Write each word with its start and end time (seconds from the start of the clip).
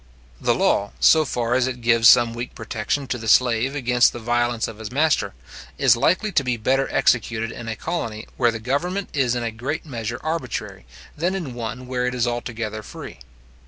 The 0.41 0.55
law, 0.55 0.93
so 0.99 1.25
far 1.25 1.53
as 1.53 1.67
it 1.67 1.79
gives 1.83 2.07
some 2.07 2.33
weak 2.33 2.55
protection 2.55 3.05
to 3.05 3.19
the 3.19 3.27
slave 3.27 3.75
against 3.75 4.13
the 4.13 4.19
violence 4.19 4.67
of 4.67 4.79
his 4.79 4.91
master, 4.91 5.35
is 5.77 5.95
likely 5.95 6.31
to 6.31 6.43
be 6.43 6.57
better 6.57 6.87
executed 6.89 7.51
in 7.51 7.67
a 7.67 7.75
colony 7.75 8.25
where 8.35 8.49
the 8.49 8.57
government 8.57 9.09
is 9.13 9.35
in 9.35 9.43
a 9.43 9.51
great 9.51 9.85
measure 9.85 10.19
arbitrary, 10.23 10.87
than 11.15 11.35
in 11.35 11.53
one 11.53 11.85
where 11.85 12.07
it 12.07 12.15
is 12.15 12.25
altogether 12.25 12.81
free. 12.81 13.19